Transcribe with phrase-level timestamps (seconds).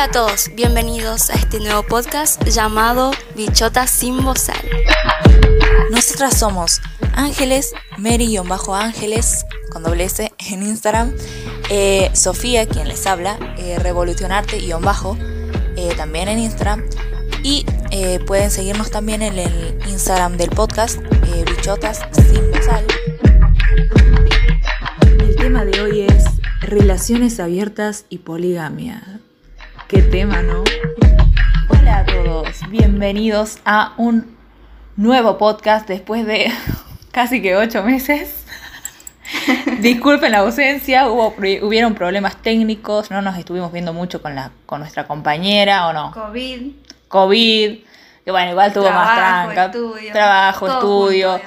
[0.00, 4.56] Hola a todos, bienvenidos a este nuevo podcast llamado Bichota sin bozal.
[5.90, 6.80] Nosotras somos
[7.12, 11.14] Ángeles, Mary-Ángeles, con doble S en Instagram,
[11.68, 15.18] eh, Sofía, quien les habla, eh, Revolucionarte-bajo,
[15.76, 16.82] eh, también en Instagram,
[17.42, 20.98] y eh, pueden seguirnos también en el Instagram del podcast,
[21.44, 22.86] Bichotas sin bozal.
[25.18, 26.24] El tema de hoy es
[26.62, 29.19] relaciones abiertas y poligamia.
[29.90, 30.62] Qué tema, ¿no?
[31.68, 34.36] Hola a todos, bienvenidos a un
[34.96, 36.52] nuevo podcast después de
[37.12, 38.44] casi que ocho meses.
[39.80, 44.80] Disculpen la ausencia, hubo, hubieron problemas técnicos, no nos estuvimos viendo mucho con, la, con
[44.80, 46.12] nuestra compañera o no.
[46.12, 46.72] COVID.
[47.08, 47.78] COVID,
[48.24, 49.64] que bueno, igual tuvo más tranca.
[49.66, 51.32] estudio, trabajo, estudio.
[51.32, 51.46] junto,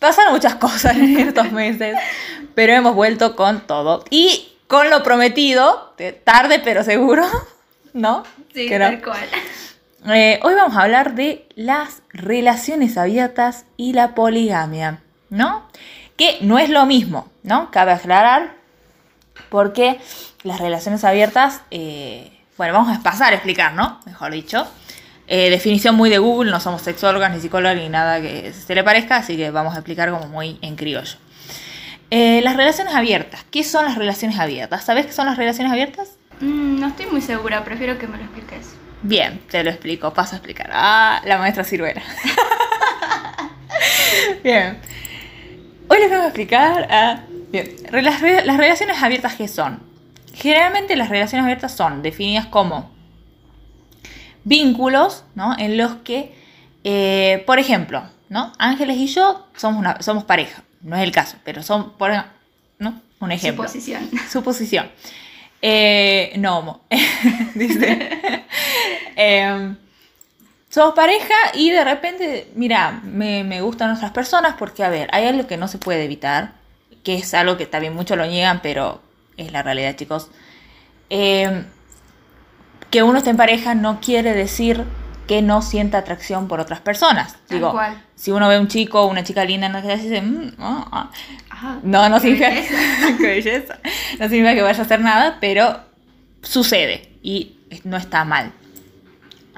[0.00, 1.96] Pasaron muchas cosas en estos meses,
[2.54, 4.04] pero hemos vuelto con todo.
[4.10, 7.24] Y con lo prometido, de- tarde pero seguro,
[7.94, 8.24] ¿no?
[8.52, 9.26] Sí, tal cual.
[10.12, 15.00] Eh, hoy vamos a hablar de las relaciones abiertas y la poligamia,
[15.30, 15.66] ¿no?
[16.16, 17.70] Que no es lo mismo, ¿no?
[17.70, 18.52] Cabe aclarar,
[19.48, 19.98] porque
[20.42, 24.00] las relaciones abiertas, eh, bueno, vamos a pasar a explicar, ¿no?
[24.04, 24.66] Mejor dicho.
[25.26, 28.84] Eh, definición muy de Google, no somos sexólogas ni psicólogas ni nada que se le
[28.84, 31.16] parezca, así que vamos a explicar como muy en criollo.
[32.10, 34.84] Eh, las relaciones abiertas, ¿qué son las relaciones abiertas?
[34.84, 36.10] ¿Sabes qué son las relaciones abiertas?
[36.40, 38.74] Mm, no estoy muy segura, prefiero que me lo expliques.
[39.02, 40.70] Bien, te lo explico, paso a explicar.
[40.72, 42.02] Ah, la maestra Ciruela.
[44.42, 44.78] Bien.
[45.88, 46.88] Hoy les vamos a explicar.
[46.90, 47.70] ah, bien.
[47.92, 49.80] Las, re- las relaciones abiertas, ¿qué son?
[50.34, 52.90] Generalmente las relaciones abiertas son definidas como
[54.44, 55.56] vínculos, ¿no?
[55.58, 56.34] En los que,
[56.84, 58.52] eh, por ejemplo, ¿no?
[58.58, 60.62] Ángeles y yo somos, una, somos pareja.
[60.82, 62.12] No es el caso, pero son, por
[62.78, 63.00] ¿no?
[63.20, 63.64] Un ejemplo.
[63.66, 64.10] Suposición.
[64.30, 64.90] Suposición.
[65.66, 66.80] Eh, no homo.
[67.54, 68.20] Dice.
[69.16, 69.76] Em,
[70.68, 75.24] somos pareja y de repente, mira, me, me gustan otras personas porque, a ver, hay
[75.24, 76.52] algo que no se puede evitar,
[77.02, 79.00] que es algo que también muchos lo niegan, pero
[79.36, 80.30] es la realidad, chicos.
[81.08, 81.64] Em,
[82.90, 84.84] que uno esté en pareja no quiere decir
[85.26, 87.36] que no sienta atracción por otras personas.
[87.48, 88.02] Digo, cual.
[88.14, 90.88] si uno ve un chico o una chica linda en la calle, dice, "Mm, ah,
[90.92, 91.10] ah",
[91.50, 92.74] Ajá, no, no significa belleza.
[93.18, 93.78] qué belleza.
[94.18, 95.80] No significa que vaya a hacer nada, pero
[96.42, 98.52] sucede y no está mal.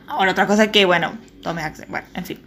[0.07, 1.13] Ahora, otra cosa es que, bueno,
[1.43, 1.89] tome acción.
[1.91, 2.41] Bueno, en fin.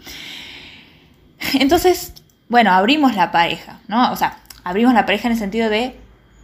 [1.54, 2.14] Entonces,
[2.48, 4.12] bueno, abrimos la pareja, ¿no?
[4.12, 5.96] O sea, abrimos la pareja en el sentido de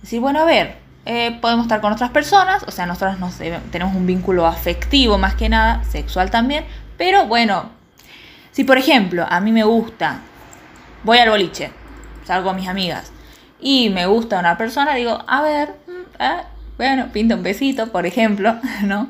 [0.01, 3.15] decir, bueno, a ver, eh, podemos estar con otras personas, o sea, nosotros
[3.71, 6.65] tenemos un vínculo afectivo más que nada, sexual también,
[6.97, 7.69] pero bueno,
[8.51, 10.21] si por ejemplo a mí me gusta,
[11.03, 11.71] voy al boliche,
[12.25, 13.11] salgo con mis amigas
[13.59, 16.43] y me gusta una persona, digo, a ver, mm, ah,
[16.77, 19.09] bueno, pinta un besito, por ejemplo, ¿no?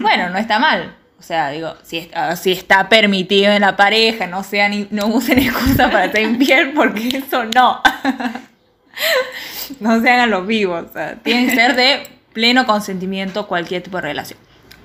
[0.00, 0.94] Bueno, no está mal.
[1.18, 5.38] O sea, digo, si está, si está permitido en la pareja, no sean, no usen
[5.38, 7.80] excusas para estar infiel, porque eso no.
[9.80, 10.86] no se hagan los vivos.
[10.88, 14.38] O sea, tiene que ser de pleno consentimiento cualquier tipo de relación.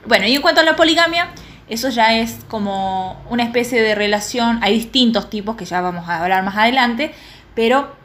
[0.05, 1.29] Bueno, y en cuanto a la poligamia,
[1.69, 4.59] eso ya es como una especie de relación.
[4.61, 7.13] Hay distintos tipos que ya vamos a hablar más adelante,
[7.55, 7.95] pero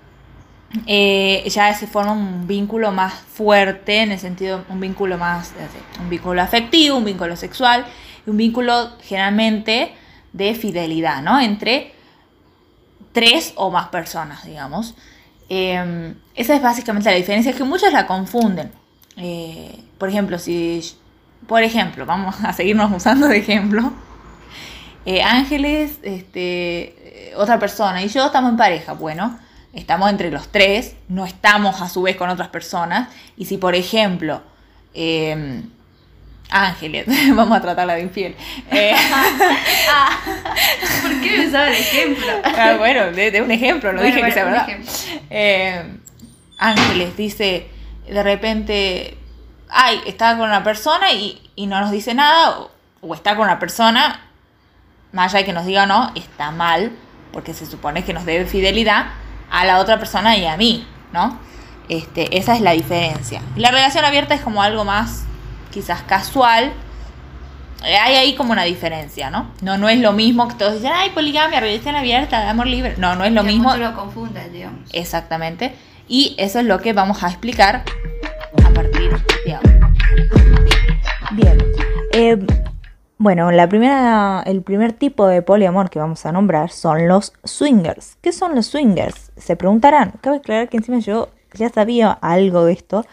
[0.86, 5.52] eh, ya se forma un vínculo más fuerte, en el sentido, un vínculo más,
[6.00, 7.86] un vínculo afectivo, un vínculo sexual,
[8.26, 9.94] un vínculo generalmente
[10.32, 11.40] de fidelidad, ¿no?
[11.40, 11.92] Entre
[13.12, 14.94] tres o más personas, digamos.
[15.48, 18.70] Eh, esa es básicamente la diferencia, es que muchos la confunden.
[19.16, 20.82] Eh, por ejemplo, si,
[21.46, 23.92] por ejemplo, vamos a seguirnos usando de ejemplo.
[25.04, 28.92] Eh, Ángeles, este, eh, otra persona y yo estamos en pareja.
[28.92, 29.38] Bueno,
[29.72, 33.08] estamos entre los tres, no estamos a su vez con otras personas.
[33.36, 34.42] Y si, por ejemplo,
[34.94, 35.62] eh,
[36.50, 38.36] Ángeles, vamos a tratarla de infiel.
[38.70, 38.94] Eh,
[39.88, 40.18] Ah,
[41.02, 42.26] ¿Por qué me usaba el ejemplo?
[42.44, 44.68] ah, bueno, de, de un ejemplo, no Bueno, dije que sea verdad.
[45.30, 45.82] Eh,
[46.58, 47.68] Ángeles dice
[48.08, 49.16] de repente,
[49.68, 53.46] ay, está con una persona y, y no nos dice nada, o, o está con
[53.46, 54.20] una persona,
[55.12, 56.92] más allá de que nos diga no, está mal,
[57.32, 59.06] porque se supone que nos debe fidelidad
[59.50, 61.38] a la otra persona y a mí, ¿no?
[61.88, 63.42] Este, esa es la diferencia.
[63.56, 65.24] La relación abierta es como algo más,
[65.76, 66.72] quizás casual.
[67.84, 69.50] Eh, Hay ahí como una diferencia, ¿no?
[69.60, 72.94] No, no es lo mismo que todos dicen, ay, poligamia, relación abierta, amor libre.
[72.96, 73.64] No, no es lo Que mismo.
[73.64, 74.88] muchos lo confunden, digamos.
[74.94, 75.74] Exactamente.
[76.08, 77.84] Y eso es lo que vamos a explicar
[78.64, 79.10] a partir
[79.44, 79.90] de ahora.
[81.32, 81.58] Bien.
[82.12, 82.38] eh,
[83.18, 88.16] bueno, la primera, el primer tipo de poliamor que vamos a nombrar son los swingers.
[88.22, 89.32] ¿Qué son los swingers?
[89.36, 90.12] Se preguntarán.
[90.22, 93.04] Cabe aclarar que encima yo ya sabía algo de esto,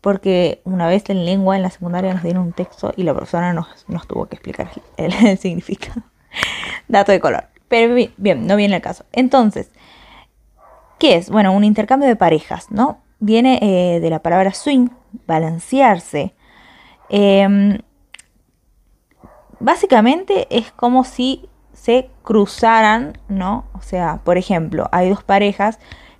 [0.00, 3.52] porque una vez en lengua en la secundaria nos dieron un texto y la profesora
[3.52, 6.02] nos, nos tuvo que explicar el, significado.
[6.88, 7.44] Dato de color.
[7.68, 9.04] Pero bi- bien, no viene el caso.
[9.12, 9.70] Entonces,
[10.98, 11.30] ¿qué es?
[11.30, 12.98] Bueno, un intercambio de parejas, ¿no?
[13.20, 14.88] Viene eh, de la palabra swing,
[15.26, 16.34] balancearse.
[17.08, 17.78] Em,
[19.60, 23.64] básicamente es como si se cruzaran, ¿no?
[23.72, 25.78] O sea, por ejemplo, hay dos parejas.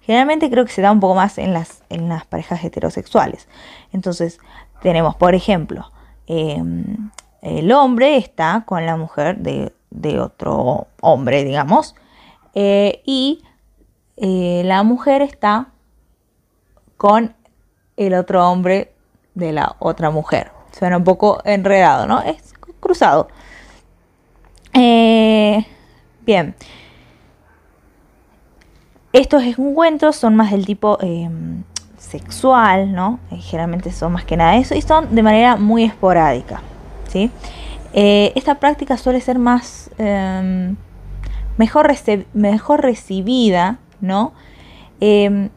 [0.09, 3.47] Generalmente creo que se da un poco más en las, en las parejas heterosexuales.
[3.93, 4.41] Entonces,
[4.81, 5.93] tenemos, por ejemplo,
[6.27, 7.11] em,
[7.43, 11.95] el hombre está con la mujer de, de otro hombre, digamos,
[12.55, 13.45] eh, y
[14.17, 15.67] eh, la mujer está
[16.97, 17.35] con
[17.99, 18.95] el otro hombre
[19.35, 20.53] de la otra mujer.
[20.73, 22.23] Suena un poco enredado, ¿no?
[22.23, 23.29] Es cruzado.
[24.73, 25.67] Eh,
[26.23, 26.55] bien.
[29.13, 31.31] Estos encuentros son más del tipo eh,
[31.99, 33.19] sexual, ¿no?
[33.31, 36.61] Eh, generalmente son más que nada eso y son de manera muy esporádica,
[37.09, 37.31] ¿sí?
[37.95, 40.75] Eh, esta práctica suele ser más eh,
[41.57, 41.91] mejor,
[42.35, 44.33] mejor recibida, ¿no?
[45.01, 45.49] Eh,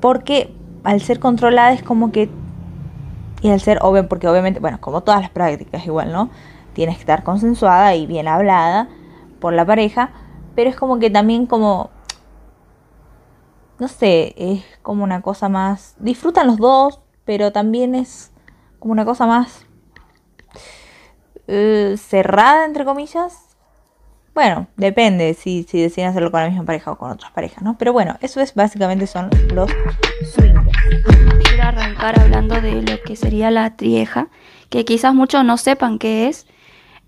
[0.00, 0.54] porque
[0.84, 2.30] al ser controlada es como que
[3.42, 6.30] y al ser obvio porque obviamente bueno como todas las prácticas igual no
[6.72, 8.88] tienes que estar consensuada y bien hablada
[9.40, 10.10] por la pareja
[10.54, 11.90] pero es como que también como
[13.78, 18.32] no sé es como una cosa más disfrutan los dos pero también es
[18.78, 19.66] como una cosa más
[21.46, 23.50] eh, cerrada entre comillas
[24.32, 27.76] bueno, depende si, si deciden hacerlo con la misma pareja o con otras parejas, ¿no?
[27.78, 29.70] Pero bueno, eso es básicamente son los
[30.32, 30.70] swingers.
[31.44, 34.28] Quiero arrancar hablando de lo que sería la trieja,
[34.68, 36.46] que quizás muchos no sepan qué es.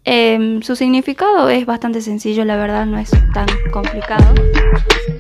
[0.05, 4.35] Em, su significado es bastante sencillo, la verdad no es tan complicado.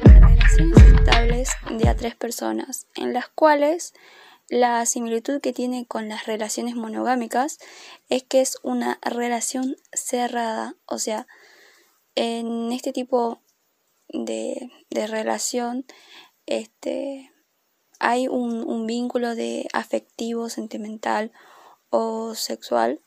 [0.02, 3.94] Relaciones estables de a tres personas, en las cuales
[4.48, 7.58] la similitud que tiene con las relaciones monogámicas
[8.08, 11.28] es que es una relación cerrada, o sea,
[12.16, 13.40] en este tipo
[14.08, 15.86] de, de relación,
[16.46, 17.30] este,
[18.00, 21.30] hay un, un vínculo de afectivo, sentimental
[21.88, 23.00] o sexual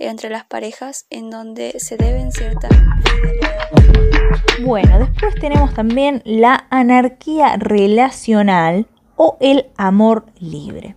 [0.00, 3.50] entre las parejas en donde se deben cierta fidelidad.
[4.64, 8.86] Bueno, después tenemos también la anarquía relacional
[9.16, 10.96] o el amor libre.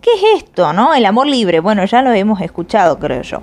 [0.00, 0.94] ¿Qué es esto, no?
[0.94, 1.60] El amor libre.
[1.60, 3.42] Bueno, ya lo hemos escuchado, creo yo.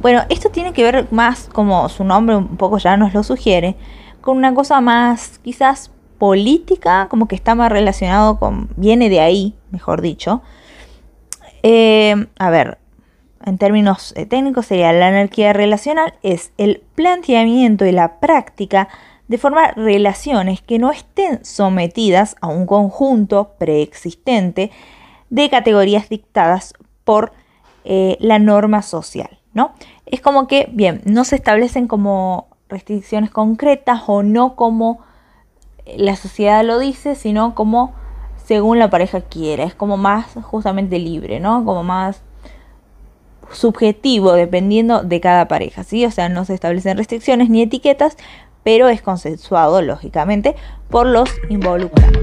[0.00, 3.76] Bueno, esto tiene que ver más, como su nombre un poco ya nos lo sugiere,
[4.20, 9.54] con una cosa más quizás política, como que está más relacionado con, viene de ahí,
[9.70, 10.42] mejor dicho.
[11.62, 12.78] Eh, a ver,
[13.46, 18.88] en términos eh, técnicos sería la anarquía relacional, es el planteamiento y la práctica
[19.28, 24.70] de formar relaciones que no estén sometidas a un conjunto preexistente
[25.30, 27.32] de categorías dictadas por
[27.84, 29.72] eh, la norma social, ¿no?
[30.06, 35.00] Es como que, bien, no se establecen como restricciones concretas o no como
[35.96, 37.94] la sociedad lo dice, sino como
[38.44, 39.64] según la pareja quiera.
[39.64, 41.64] Es como más justamente libre, ¿no?
[41.64, 42.22] Como más
[43.52, 46.04] subjetivo dependiendo de cada pareja, ¿sí?
[46.04, 48.16] O sea, no se establecen restricciones ni etiquetas,
[48.62, 50.56] pero es consensuado, lógicamente,
[50.90, 52.16] por los involucrados.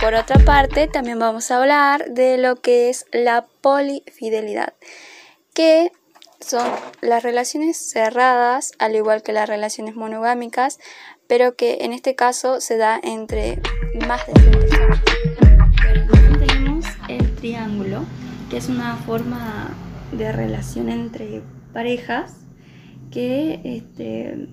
[0.00, 4.72] Por otra parte, también vamos a hablar de lo que es la polifidelidad,
[5.52, 5.92] que
[6.40, 6.66] son
[7.02, 10.78] las relaciones cerradas, al igual que las relaciones monogámicas,
[11.26, 13.60] pero que en este caso se da entre
[14.06, 15.00] más de tres personas.
[15.38, 17.79] También tenemos el triángulo,
[18.50, 19.70] que es una forma
[20.10, 21.42] de relación entre
[21.72, 22.44] parejas
[23.12, 24.48] que este,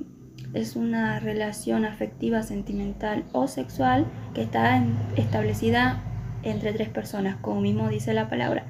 [0.53, 4.83] es una relación afectiva, sentimental o sexual que está
[5.15, 6.03] establecida
[6.43, 8.67] entre tres personas, como mismo dice la palabra.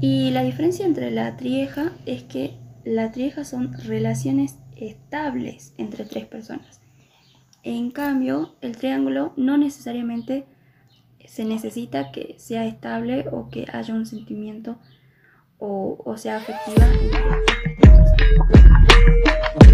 [0.00, 6.24] Y la diferencia entre la trieja es que la trieja son relaciones estables entre tres
[6.24, 6.80] personas.
[7.62, 10.46] En cambio, el triángulo no necesariamente
[11.26, 14.78] se necesita que sea estable o que haya un sentimiento
[15.58, 16.86] o, o sea afectiva.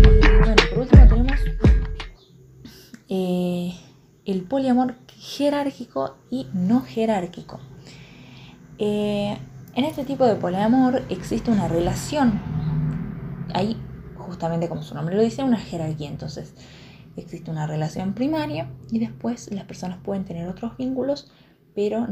[0.03, 1.41] Y bueno, por último tenemos
[3.09, 3.73] eh,
[4.25, 7.61] el poliamor jerárquico y no jerárquico.
[8.79, 9.37] Eh,
[9.75, 12.41] en este tipo de poliamor existe una relación.
[13.55, 13.77] Hay,
[14.17, 16.09] justamente como su nombre lo dice, una jerarquía.
[16.09, 16.55] Entonces,
[17.17, 21.31] existe una relación primaria y después las personas pueden tener otros vínculos,
[21.75, 22.07] pero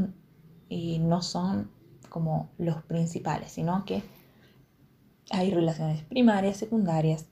[0.69, 1.69] eh, no son
[2.09, 4.03] como los principales, sino que
[5.31, 7.25] hay relaciones primarias, secundarias,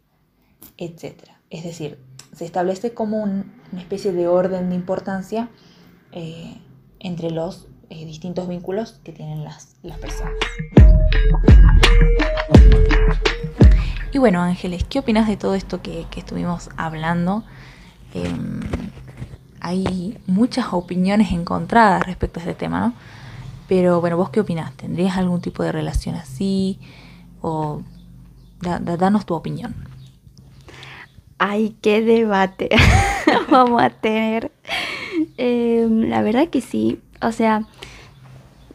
[0.78, 1.16] etc.
[1.50, 2.00] Es decir,
[2.36, 5.50] se establece como un- una especie de orden de importancia
[6.12, 6.56] eh,
[7.00, 10.34] entre los eh, distintos vínculos que tienen las, las personas.
[14.14, 17.44] Y bueno, Ángeles, ¿qué opinas de todo esto que, que estuvimos hablando?
[18.14, 18.60] Em,
[19.60, 22.94] hay muchas opiniones encontradas respecto a este tema, ¿no?
[23.68, 24.74] Pero bueno, ¿vos qué opinás?
[24.74, 26.80] ¿Tendrías algún tipo de relación así?
[27.42, 27.82] O
[28.62, 29.74] da- da- danos tu opinión.
[31.40, 32.70] Ay, qué debate
[33.50, 34.52] vamos a tener.
[35.38, 37.02] Eh, la verdad que sí.
[37.22, 37.66] O sea,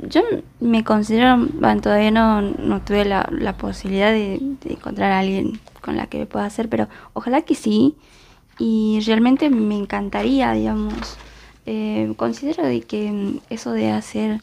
[0.01, 0.23] yo
[0.61, 5.97] me considero, bueno, todavía no, no tuve la, la posibilidad de, encontrar a alguien con
[5.97, 7.97] la que me pueda hacer, pero ojalá que sí.
[8.59, 11.17] Y realmente me encantaría, digamos.
[11.67, 14.41] Eh, considero de que eso de hacer,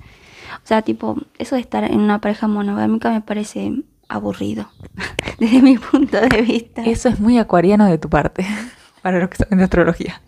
[0.54, 4.70] o sea, tipo, eso de estar en una pareja monogámica me parece aburrido,
[5.40, 6.84] desde mi punto de vista.
[6.84, 8.46] Eso es muy acuariano de tu parte,
[9.02, 10.22] para los que saben de astrología.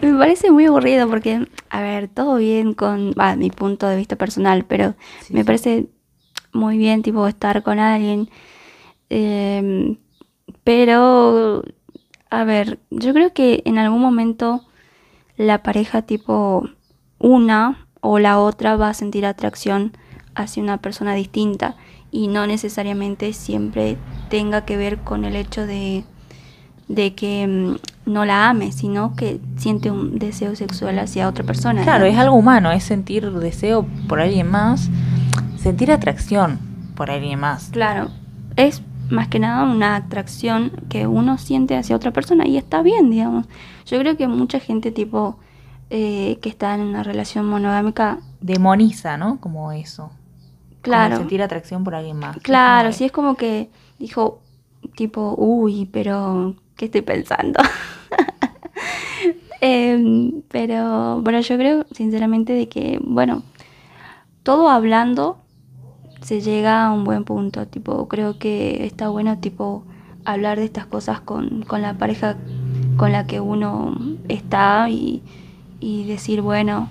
[0.00, 4.16] Me parece muy aburrido porque, a ver, todo bien con va, mi punto de vista
[4.16, 5.46] personal, pero Sí, me sí.
[5.46, 5.86] parece
[6.52, 8.28] muy bien, tipo, estar con alguien.
[9.10, 9.96] eh,
[10.64, 11.62] pero,
[12.30, 14.64] a ver, yo creo que en algún momento
[15.36, 16.68] la pareja, tipo,
[17.18, 19.92] una o la otra va a sentir atracción
[20.34, 21.76] hacia una persona distinta
[22.10, 23.96] y no necesariamente siempre
[24.28, 26.04] tenga que ver con el hecho de
[26.88, 31.82] de que mm, no la ame, sino que siente un deseo sexual hacia otra persona.
[31.82, 34.88] Claro, es algo humano, es sentir deseo por alguien más,
[35.58, 36.58] sentir atracción
[36.94, 37.70] por alguien más.
[37.72, 38.08] Claro,
[38.56, 43.10] es más que nada una atracción que uno siente hacia otra persona y está bien,
[43.10, 43.46] digamos.
[43.86, 45.38] Yo creo que mucha gente tipo
[45.90, 49.40] eh, que está en una relación monogámica, Demoniza, ¿no?
[49.40, 50.04] Como eso.
[50.04, 52.36] Como claro, sentir atracción por alguien más.
[52.38, 54.40] claro, sí es como que dijo
[54.94, 57.60] tipo, uy, pero ¿qué estoy pensando?
[59.62, 63.42] Em, pero bueno, yo creo sinceramente de que, bueno,
[64.42, 65.38] todo hablando
[66.20, 67.66] se llega a un buen punto.
[67.66, 69.84] Tipo, creo que está bueno, tipo,
[70.24, 72.36] hablar de estas cosas con, con la pareja
[72.96, 73.96] con la que uno
[74.28, 75.22] está y,
[75.80, 76.88] y decir, bueno,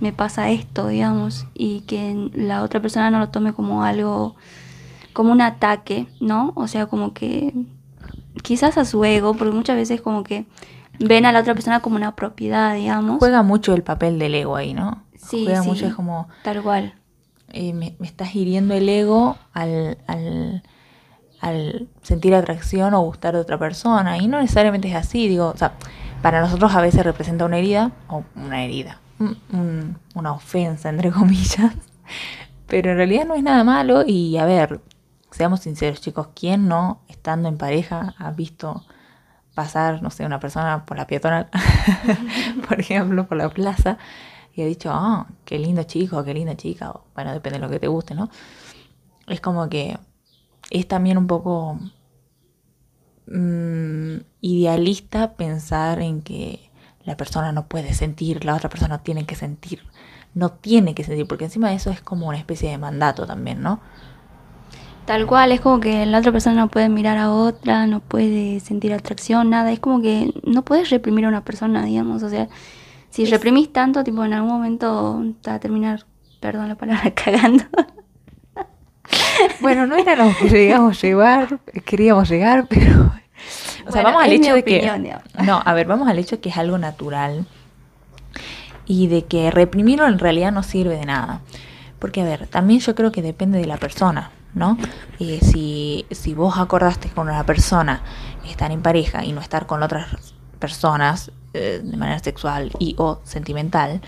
[0.00, 4.34] me pasa esto, digamos, y que la otra persona no lo tome como algo,
[5.12, 6.52] como un ataque, ¿no?
[6.56, 7.52] O sea, como que
[8.42, 10.46] quizás a su ego, porque muchas veces como que
[10.98, 13.18] ven a la otra persona como una propiedad, digamos.
[13.18, 15.02] Juega mucho el papel del ego ahí, ¿no?
[15.16, 15.68] Sí, Juega sí.
[15.68, 16.94] mucho, es como, Tal cual.
[17.48, 20.62] eh, me, me estás hiriendo el ego al, al,
[21.40, 24.18] al sentir atracción o gustar de otra persona.
[24.18, 25.72] Y no necesariamente es así, digo, o sea,
[26.22, 31.10] para nosotros a veces representa una herida, o una herida, un- un- una ofensa, entre
[31.10, 31.72] comillas.
[32.66, 34.80] Pero en realidad no es nada malo y a ver,
[35.30, 38.84] seamos sinceros chicos, ¿quién no, estando en pareja, ha visto
[39.54, 41.48] pasar, no sé, una persona por la peatonal,
[42.68, 43.98] por ejemplo, por la plaza,
[44.54, 47.70] y ha dicho, ah, qué lindo chico, qué linda chica, o, bueno, depende de lo
[47.70, 48.30] que te guste, ¿no?
[49.26, 49.98] Es como que
[50.70, 51.78] es también un poco
[53.26, 56.70] mm, idealista pensar en que
[57.04, 59.82] la persona no puede sentir, la otra persona tiene que sentir,
[60.34, 63.62] no tiene que sentir, porque encima de eso es como una especie de mandato también,
[63.62, 63.80] ¿no?
[65.06, 68.60] Tal cual, es como que la otra persona no puede mirar a otra, no puede
[68.60, 69.72] sentir atracción, nada.
[69.72, 72.22] Es como que no puedes reprimir a una persona, digamos.
[72.22, 72.48] O sea,
[73.10, 76.06] si reprimís tanto, tipo, en algún momento te va a terminar,
[76.38, 77.64] perdón la palabra, cagando.
[79.60, 83.12] Bueno, no era lo que a llevar, queríamos llegar, pero...
[83.86, 85.02] O sea, Bueno, vamos al hecho de opinión, que...
[85.02, 85.24] digamos.
[85.44, 87.46] No, a ver, vamos al hecho de que es algo natural
[88.86, 91.40] y de que reprimirlo en realidad no sirve de nada.
[91.98, 94.76] Porque, a ver, también yo creo que depende de la persona, ¿no?
[95.18, 98.02] Eh, si, si vos acordaste con una persona
[98.48, 103.20] estar en pareja y no estar con otras personas eh, de manera sexual y o
[103.24, 104.00] sentimental,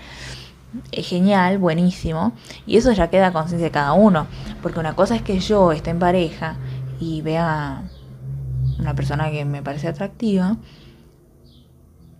[0.91, 2.33] es genial, buenísimo.
[2.65, 4.27] Y eso ya queda a conciencia de cada uno.
[4.61, 6.57] Porque una cosa es que yo esté en pareja
[6.99, 7.83] y vea
[8.79, 10.57] una persona que me parece atractiva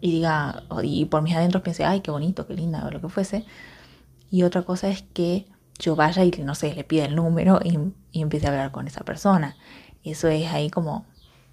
[0.02, 3.08] y diga, y por mis adentros piense, ay, qué bonito, qué linda, o lo que
[3.08, 3.46] fuese.
[4.30, 5.46] Y otra cosa es que
[5.80, 7.78] yo vaya y, no sé, le pida el número y,
[8.14, 9.58] y empiece a hablar con esa persona.
[10.06, 11.06] Eso es ahí como,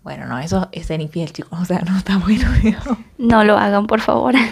[0.04, 2.98] bueno, no, eso es ser infiel, chicos, o sea, no está bueno, digamos.
[3.18, 4.34] No lo hagan, por favor.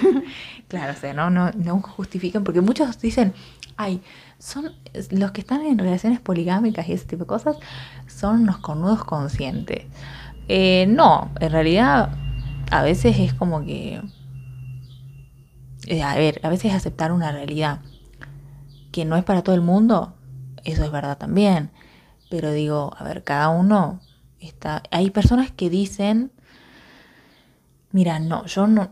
[0.69, 3.33] Claro, o sea, no, no, no justifiquen, porque muchos dicen,
[3.79, 4.03] ay,
[4.39, 4.71] son
[5.13, 7.57] los que están en relaciones poligámicas y ese tipo de cosas,
[8.07, 9.87] son unos cornudos conscientes.
[10.47, 12.11] Eh, no, en realidad
[12.71, 14.03] a veces es como que,
[15.87, 17.81] eh, a ver, a veces aceptar una realidad
[18.93, 20.15] que no es para todo el mundo,
[20.65, 21.71] eso es verdad también,
[22.29, 24.01] pero digo, a ver, cada uno
[24.41, 26.31] está, hay personas que dicen,
[27.93, 28.91] mira, no, yo no,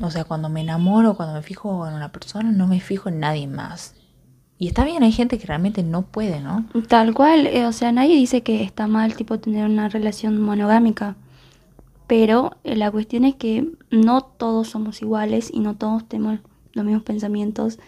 [0.00, 3.20] o sea, cuando me enamoro, cuando me fijo en una persona, no me fijo en
[3.20, 3.94] nadie más.
[4.58, 6.66] Y está bien, hay gente que realmente no puede, ¿no?
[6.86, 11.16] Tal cual, eh, o sea, nadie dice que está mal tipo tener una relación monogámica,
[12.06, 16.38] pero eh, la cuestión es que no todos somos iguales y no todos tenemos
[16.74, 17.78] los mismos pensamientos,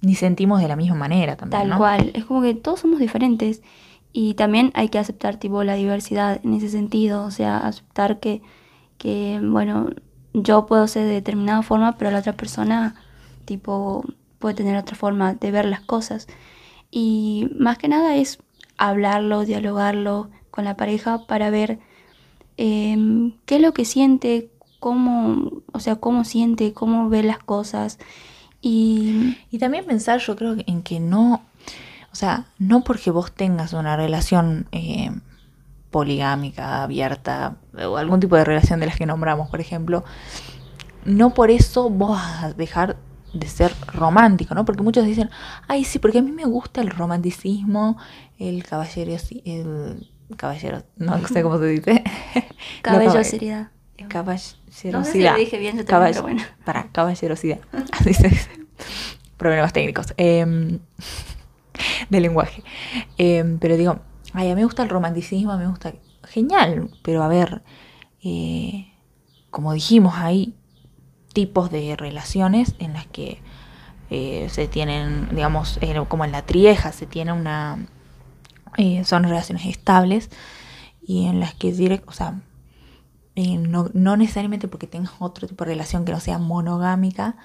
[0.00, 1.78] Ni sentimos de la misma manera también, tal ¿no?
[1.78, 3.62] cual, es como que todos somos diferentes
[4.12, 8.42] y también hay que aceptar tipo la diversidad en ese sentido, o sea, aceptar que,
[8.98, 9.90] que bueno,
[10.34, 12.94] yo puedo ser de determinada forma, pero la otra persona
[13.44, 14.04] tipo
[14.38, 16.26] puede tener otra forma de ver las cosas.
[16.90, 18.38] Y más que nada es
[18.76, 21.78] hablarlo, dialogarlo con la pareja para ver
[22.56, 24.50] em, qué es lo que siente,
[24.80, 27.98] cómo, o sea, cómo siente, cómo ve las cosas.
[28.60, 31.42] Y Y también pensar, yo creo, en que no,
[32.12, 35.10] o sea, no porque vos tengas una relación eh,
[35.90, 40.04] poligámica, abierta, o algún tipo de relación de las que nombramos, por ejemplo,
[41.04, 42.96] no por eso vos vas a dejar
[43.32, 44.64] de ser romántico, ¿no?
[44.64, 45.30] Porque muchos dicen,
[45.68, 47.96] ay, sí, porque a mí me gusta el romanticismo,
[48.38, 52.04] el caballero, el caballero, no sé cómo se dice.
[52.82, 53.68] caballerosidad.
[54.08, 54.92] Caballerosidad.
[54.92, 56.42] No sé si lo dije bien yo también, pero bueno.
[56.64, 57.60] Para, caballerosidad.
[57.92, 58.50] Así se dice.
[59.36, 60.12] Problemas técnicos.
[60.16, 60.78] em,
[62.10, 62.62] de lenguaje.
[63.18, 64.00] Em, pero digo,
[64.32, 65.94] a mí me gusta el romanticismo, me gusta.
[66.24, 67.62] Genial, pero a ver,
[68.22, 68.92] eh,
[69.50, 70.54] como dijimos, hay
[71.32, 73.42] tipos de relaciones en las que
[74.10, 77.86] eh, se tienen, digamos, como en la trieja, se tiene una.
[78.76, 80.30] eh, son relaciones estables
[81.02, 82.40] y en las que direct, o sea,
[83.34, 87.36] no, no necesariamente porque tengas otro tipo de relación que no sea monogámica,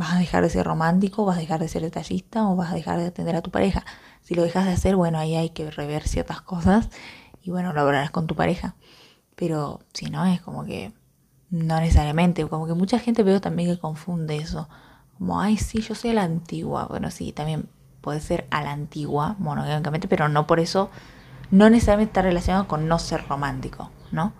[0.00, 2.74] vas a dejar de ser romántico, vas a dejar de ser detallista o vas a
[2.74, 3.84] dejar de atender a tu pareja.
[4.22, 6.88] Si lo dejas de hacer, bueno, ahí hay que rever ciertas cosas
[7.42, 8.76] y bueno, lo hablarás con tu pareja.
[9.36, 10.94] Pero si no, es como que
[11.50, 14.70] no necesariamente, como que mucha gente veo también que confunde eso.
[15.18, 16.86] Como, ay, sí, yo soy a la antigua.
[16.86, 17.68] Bueno, sí, también
[18.00, 20.88] puede ser a la antigua, monogámicamente, pero no por eso,
[21.50, 24.32] no necesariamente está relacionado con no ser romántico, ¿no?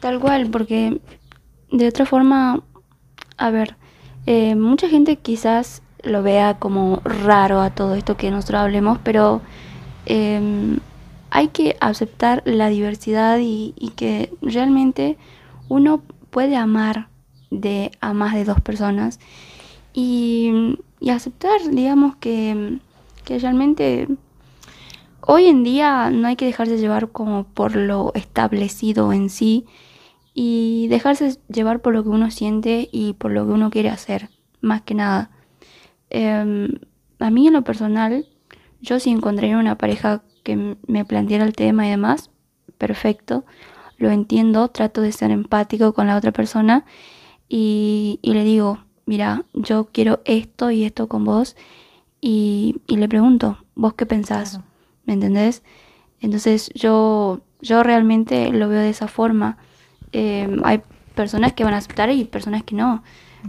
[0.00, 1.02] Tal cual, porque
[1.70, 2.62] de otra forma,
[3.36, 3.76] a ver,
[4.26, 9.40] eh, mucha gente quizás lo vea como raro a todo esto que nosotros hablemos, pero
[10.06, 10.78] eh,
[11.30, 15.16] hay que aceptar la diversidad y, y que realmente
[15.68, 17.08] uno puede amar
[17.50, 19.20] de a más de dos personas
[19.92, 22.78] y, y aceptar, digamos, que,
[23.24, 24.08] que realmente
[25.20, 29.66] hoy en día no hay que dejarse llevar como por lo establecido en sí
[30.34, 34.30] y dejarse llevar por lo que uno siente y por lo que uno quiere hacer,
[34.60, 35.30] más que nada.
[36.10, 36.78] Em,
[37.18, 38.26] a mí en lo personal,
[38.80, 42.30] yo si encontraría una pareja que me planteara el tema y demás,
[42.78, 43.44] perfecto,
[43.98, 46.84] lo entiendo, trato de ser empático con la otra persona
[47.48, 51.56] y, y le digo, mira, yo quiero esto y esto con vos
[52.20, 54.50] y, y le pregunto, ¿vos qué pensás?
[54.52, 54.64] Claro.
[55.04, 55.62] ¿Me entendés?
[56.20, 59.58] Entonces yo, yo realmente lo veo de esa forma.
[60.12, 60.82] Eh, hay
[61.14, 63.02] personas que van a aceptar y personas que no.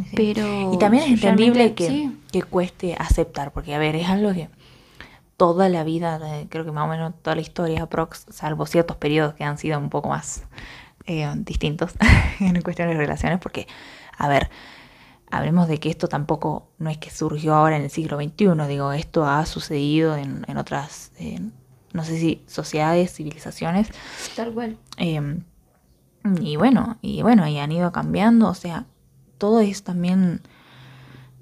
[0.09, 0.13] Sí.
[0.15, 2.17] Pero Y también es entendible que, sí.
[2.31, 4.49] que cueste aceptar, porque a ver, es algo que
[5.37, 8.97] toda la vida, de- creo que más o menos toda la historia, prox, salvo ciertos
[8.97, 10.43] periodos que han sido un poco más
[11.05, 11.93] eh, distintos
[12.39, 13.67] en cuestiones de relaciones, porque,
[14.17, 14.49] a ver,
[15.29, 18.93] hablemos de que esto tampoco no es que surgió ahora en el siglo XXI, digo,
[18.93, 21.39] esto ha sucedido en, en otras, eh,
[21.93, 23.89] no sé si sociedades, civilizaciones,
[24.35, 24.77] Tal cual.
[24.97, 25.21] eh,
[26.41, 28.85] y bueno, y bueno, y han ido cambiando, o sea,
[29.37, 30.41] todo es también,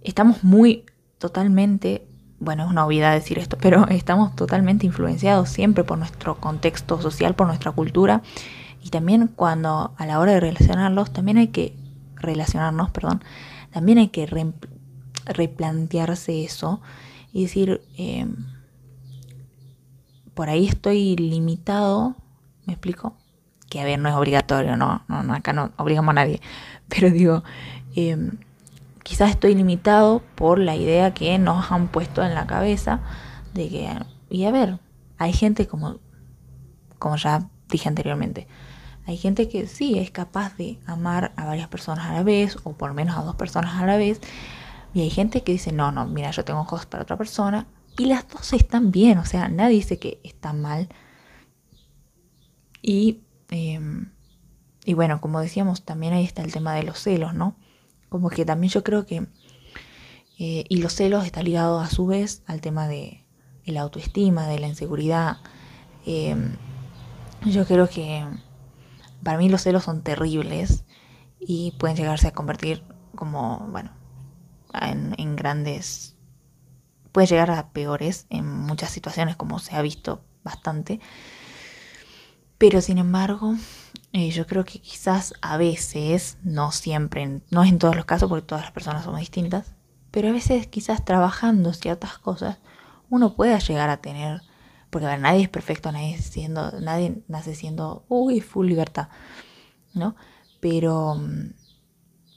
[0.04, 0.86] estamos muy
[1.20, 2.08] totalmente,
[2.40, 7.36] bueno, es una obviedad decir esto, pero estamos totalmente influenciados siempre por nuestro contexto social,
[7.36, 8.22] por nuestra cultura,
[8.84, 11.76] y también cuando a la hora de relacionarlos, también hay que
[12.16, 13.24] relacionarnos, perdón,
[13.72, 14.54] también hay que re-
[15.26, 16.82] replantearse eso
[17.32, 18.28] y decir, eh,
[20.34, 22.16] por ahí estoy limitado,
[22.66, 23.16] ¿me explico?
[23.72, 26.42] Que a ver, no es obligatorio, no, no, acá no obligamos a nadie,
[26.90, 27.42] pero digo,
[27.96, 28.18] eh,
[29.02, 33.00] quizás estoy limitado por la idea que nos han puesto en la cabeza
[33.54, 33.90] de que,
[34.30, 34.80] y a ver,
[35.18, 36.00] hay gente como,
[37.00, 38.46] como ya dije anteriormente,
[39.06, 42.74] hay gente que sí es capaz de amar a varias personas a la vez, o
[42.74, 44.20] por menos a dos personas a la vez,
[44.94, 48.08] y hay gente que dice, no, no, mira, yo tengo ojos para otra persona, y
[48.08, 50.90] las dos están bien, o sea, nadie dice que está mal.
[52.82, 53.80] Y, eh,
[54.84, 57.56] y bueno, como decíamos, también ahí está el tema de los celos, ¿no?
[58.10, 59.28] Como que también yo creo que,
[60.40, 63.24] eh, y los celos está ligado a su vez al tema de,
[63.66, 65.38] de la autoestima, de la inseguridad.
[66.06, 66.36] Eh,
[67.46, 68.26] yo creo que
[69.24, 70.84] para mí los celos son terribles
[71.40, 72.84] y pueden llegarse a convertir
[73.16, 73.92] como, bueno,
[74.74, 76.16] en, en grandes...
[77.12, 81.02] Puede llegar a peores en muchas situaciones, como se ha visto bastante.
[82.62, 83.56] Pero sin embargo,
[84.14, 88.30] eh, yo creo que quizás a veces, no siempre, no es en todos los casos
[88.30, 89.74] porque todas las personas somos distintas,
[90.12, 92.60] pero a veces quizás trabajando ciertas cosas,
[93.10, 94.44] uno pueda llegar a tener,
[94.92, 99.08] porque a ver, nadie es perfecto, nadie, siendo, nadie nace siendo, uy, full libertad,
[99.96, 100.16] ¿no?
[100.60, 101.54] Pero mm,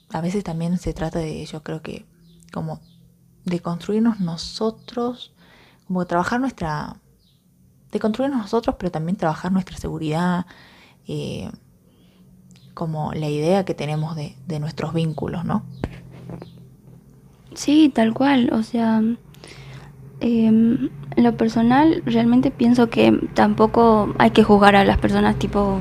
[0.09, 2.07] a veces también se trata de, yo creo que,
[2.51, 2.81] como
[3.43, 5.35] de construirnos nosotros,
[5.85, 6.99] como trabajar nuestra,
[7.91, 10.45] de construirnos nosotros, pero también trabajar nuestra seguridad,
[11.07, 11.49] eh,
[12.73, 15.63] como la idea que tenemos de, nuestros vínculos, ¿no?
[17.53, 18.51] Sí, tal cual.
[18.51, 19.01] O sea,
[20.19, 25.79] em, en lo personal, realmente pienso que tampoco hay que juzgar a las personas tipo...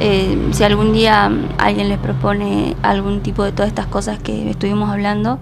[0.00, 4.88] eh, si algún día alguien les propone algún tipo de todas estas cosas que estuvimos
[4.88, 5.38] hablando,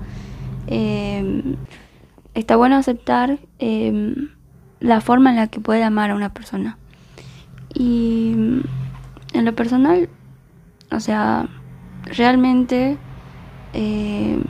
[0.66, 1.57] em,
[2.35, 4.28] está bueno aceptar em,
[4.80, 6.78] la forma en la que puede amar a una persona.
[7.74, 8.32] Y
[9.32, 10.08] en lo personal,
[10.90, 11.48] o sea,
[12.04, 12.96] realmente,
[13.72, 14.40] eh,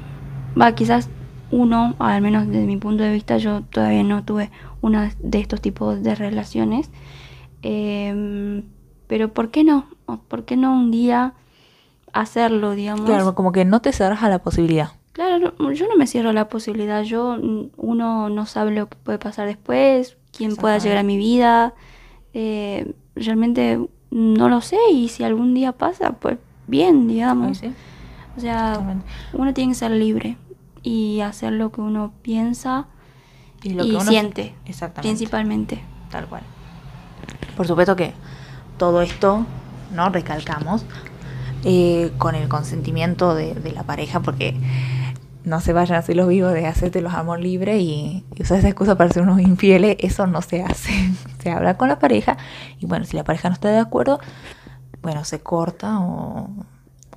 [0.60, 1.08] va, quizás
[1.50, 5.60] uno, al menos desde mi punto de vista, yo todavía no tuve una de estos
[5.60, 6.90] tipos de relaciones.
[7.62, 8.62] Em,
[9.06, 9.86] pero ¿por qué no?
[10.06, 11.34] ¿O ¿Por qué no un día
[12.12, 13.06] hacerlo, digamos?
[13.06, 14.92] Claro, como que no te cerras a la posibilidad.
[15.18, 17.02] Claro, no- yo no me cierro la posibilidad.
[17.02, 21.16] Yo, mm, uno no sabe lo que puede pasar después, quién pueda llegar a mi
[21.16, 21.74] vida.
[22.35, 23.81] eh, realmente
[24.12, 27.59] no lo sé y si algún día pasa, pues bien, digamos.
[27.59, 27.72] ¿Sí?
[28.37, 28.81] O sea,
[29.33, 30.37] uno tiene que ser libre
[30.85, 32.87] y hacer lo que uno piensa
[33.64, 35.09] Y y, lo que uno- siente, Exactamente.
[35.09, 35.81] principalmente.
[36.12, 36.42] Tal cual.
[37.57, 38.12] Por supuesto que
[38.76, 39.44] todo esto,
[39.92, 40.11] ¿no?
[40.11, 40.85] Recalcamos,
[41.64, 44.54] eh, con el consentimiento de, de la pareja, porque
[45.44, 48.68] no se vayan así los vivos de hacerte los amor libre y, y usar esa
[48.68, 50.92] excusa para ser unos infieles, eso no se hace.
[51.42, 52.37] se habla con la pareja
[52.79, 54.20] y bueno, si la pareja no está de acuerdo,
[55.03, 56.51] bueno, se corta o,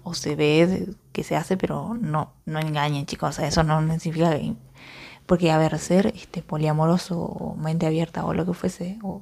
[0.03, 3.81] o se ve que se hace, pero no, no engañen chicos, o sea, eso no
[3.99, 4.55] significa que...
[5.25, 9.21] Porque, a ver, ser este, poliamoroso o mente abierta o lo que fuese, o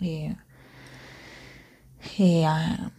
[0.00, 0.36] eh,
[2.18, 2.90] eh, ah,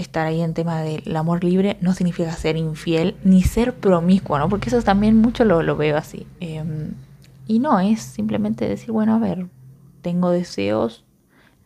[0.00, 4.48] estar ahí en tema del amor libre no significa ser infiel ni ser promiscuo, ¿no?
[4.48, 6.26] Porque eso también mucho lo, lo veo así.
[6.40, 6.62] Eh,
[7.46, 9.48] y no, es simplemente decir, bueno, a ver,
[10.02, 11.04] tengo deseos,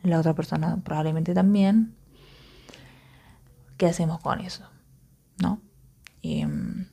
[0.03, 1.95] la otra persona probablemente también.
[3.77, 4.65] ¿Qué hacemos con eso?
[5.43, 5.61] ¿No?
[6.23, 6.87] Em,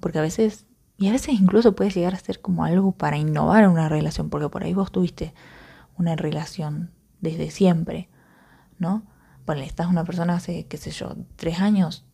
[0.00, 0.66] porque a veces,
[0.98, 4.28] y a veces incluso puede llegar a ser como algo para innovar en una relación,
[4.28, 5.32] porque por ahí vos tuviste
[5.96, 8.08] una relación desde siempre,
[8.78, 9.04] ¿no?
[9.46, 12.06] Bueno, estás una persona hace, qué sé yo, tres años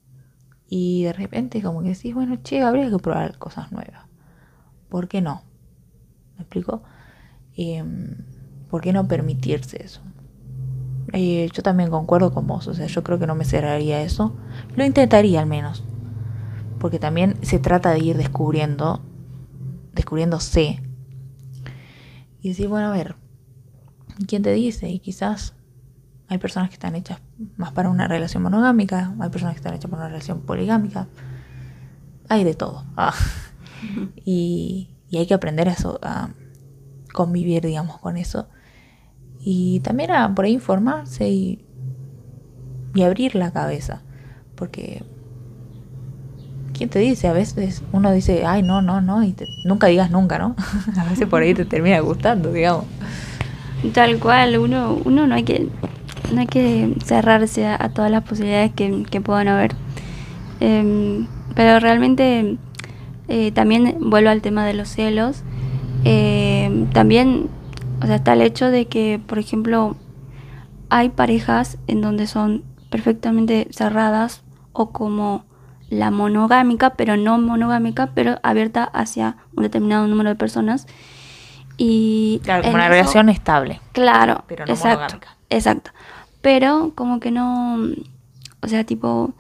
[0.69, 4.07] y de repente como que decís, bueno, che, habría que probar cosas nuevas.
[4.89, 5.43] ¿Por qué no?
[6.37, 6.83] ¿Me explico?
[7.57, 8.25] Em,
[8.69, 10.01] ¿Por qué no permitirse eso?
[11.13, 14.37] Eh, yo también concuerdo con vos, o sea, yo creo que no me cerraría eso.
[14.77, 15.83] Lo intentaría al menos.
[16.79, 19.03] Porque también se trata de ir descubriendo,
[19.93, 20.83] descubriéndose.
[22.41, 23.17] Y decir, bueno, a ver,
[24.29, 24.89] ¿quién te dice?
[24.89, 25.55] Y quizás
[26.31, 27.19] hay personas que están hechas
[27.57, 31.09] más para una relación monogámica, hay personas que están hechas para una relación poligámica.
[32.29, 32.85] Hay de todo.
[32.97, 33.13] Ah.
[34.25, 36.31] Y, y hay que aprender a, eso, a
[37.13, 38.49] convivir, digamos, con eso.
[39.41, 41.65] Y también a por ahí informarse y,
[42.95, 44.03] y abrir la cabeza.
[44.55, 45.03] Porque,
[46.75, 47.27] ¿quién te dice?
[47.27, 50.55] A veces uno dice, ay, no, no, no, y te- nunca digas nunca, ¿no?
[50.97, 52.85] a veces por ahí te termina gustando, digamos.
[53.95, 55.69] Tal cual, uno, uno no hay que
[56.33, 59.75] no hay que cerrarse a, a todas las posibilidades que, que puedan haber.
[60.61, 62.57] Em, pero realmente
[63.29, 65.43] eh, también vuelvo al tema de los celos.
[66.05, 67.49] Em, también,
[68.03, 69.97] o sea, está el hecho de que, por ejemplo,
[70.89, 75.45] hay parejas en donde son perfectamente cerradas o como
[75.89, 80.87] la monogámica, pero no monogámica, pero abierta hacia un determinado número de personas.
[81.77, 83.81] Y Claro, como una eso- relación estable.
[83.93, 85.37] Claro, Pero no exacto, monogámica.
[85.49, 85.91] exacto.
[86.41, 87.79] Pero como que no,
[88.63, 89.35] o sea, tipo,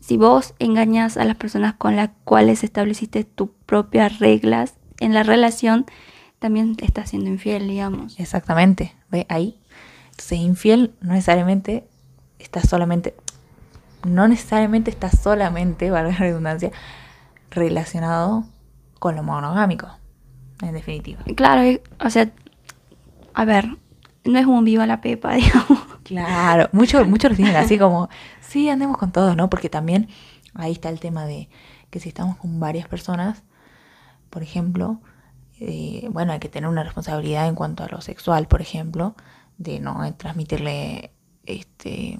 [0.00, 5.22] si vos engañas a las personas con las cuales estableciste tus propias reglas en la
[5.22, 5.86] relación,
[6.38, 8.18] también estás siendo infiel, digamos.
[8.20, 8.94] Exactamente.
[9.10, 9.26] ¿Ve?
[9.28, 9.58] Ahí.
[10.10, 11.86] Entonces, infiel no necesariamente
[12.38, 13.14] está solamente.
[14.04, 16.70] No necesariamente está solamente, valga la redundancia,
[17.50, 18.44] relacionado
[18.98, 19.88] con lo monogámico.
[20.62, 21.22] En definitiva.
[21.34, 22.30] Claro, o sea,
[23.34, 23.76] a ver,
[24.26, 25.80] no es un viva la pepa, digamos.
[26.02, 28.08] Claro, muchos muchos lo así como,
[28.40, 29.50] sí, andemos con todos, ¿no?
[29.50, 30.08] Porque también
[30.54, 31.48] ahí está el tema de
[31.90, 33.42] que si estamos con varias personas,
[34.30, 35.00] por ejemplo,
[35.58, 39.14] eh, bueno, hay que tener una responsabilidad en cuanto a lo sexual, por ejemplo,
[39.58, 41.12] de no transmitirle
[41.46, 42.18] este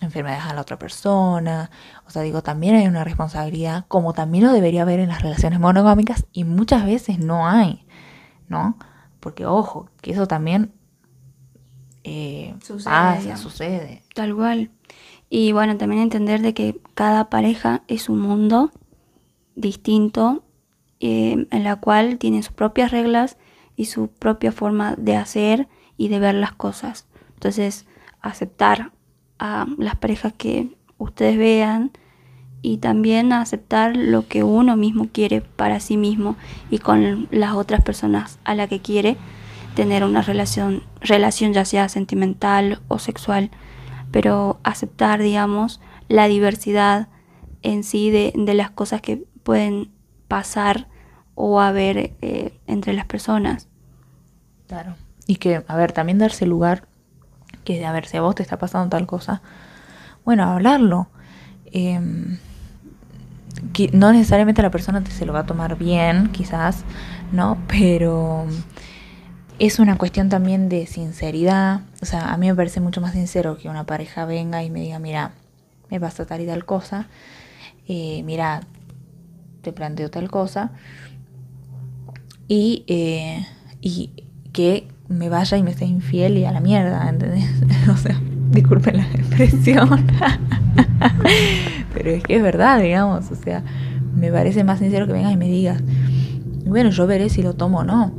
[0.00, 1.70] enfermedades a la otra persona.
[2.06, 5.60] O sea, digo, también hay una responsabilidad, como también lo debería haber en las relaciones
[5.60, 7.86] monogámicas, y muchas veces no hay,
[8.48, 8.76] ¿no?
[9.20, 10.72] Porque, ojo, que eso también
[12.04, 13.40] eh, Sucede, pasa, digamos.
[13.40, 14.02] sucede.
[14.14, 14.70] Tal cual.
[15.30, 18.70] Y bueno, también entender de que cada pareja es un mundo
[19.54, 20.44] distinto
[21.00, 23.38] eh, en la cual tiene sus propias reglas
[23.76, 27.06] y su propia forma de hacer y de ver las cosas.
[27.34, 27.86] Entonces,
[28.20, 28.92] aceptar
[29.38, 31.90] a las parejas que ustedes vean
[32.62, 36.36] y también aceptar lo que uno mismo quiere para sí mismo
[36.70, 39.16] y con las otras personas a la que quiere
[39.74, 43.50] tener una relación, relación ya sea sentimental o sexual,
[44.10, 47.08] pero aceptar, digamos, la diversidad
[47.62, 49.90] en sí de, de las cosas que pueden
[50.28, 50.88] pasar
[51.34, 53.68] o haber eh, entre las personas.
[54.68, 54.94] Claro.
[55.26, 56.86] Y que, a ver, también darse lugar,
[57.64, 59.42] que, a ver, si a vos te está pasando tal cosa,
[60.24, 61.08] bueno, hablarlo.
[61.66, 62.38] Em,
[63.92, 66.84] no necesariamente la persona te se lo va a tomar bien, quizás,
[67.32, 67.58] ¿no?
[67.68, 68.46] Pero
[69.58, 71.82] es una cuestión también de sinceridad.
[72.00, 74.80] O sea, a mí me parece mucho más sincero que una pareja venga y me
[74.80, 75.32] diga, mira,
[75.90, 77.08] me pasa tal y tal cosa,
[77.86, 78.62] eh, mira,
[79.60, 80.72] te planteo tal cosa,
[82.48, 83.46] y, eh,
[83.80, 84.10] y
[84.52, 87.44] que me vaya y me sea infiel y a la mierda, ¿entendés?
[87.92, 88.18] o sea,
[88.50, 89.88] disculpen la expresión.
[91.94, 93.62] Pero es que es verdad, digamos, o sea,
[94.14, 95.82] me parece más sincero que vengas y me digas,
[96.64, 98.14] bueno, yo veré si lo tomo o no.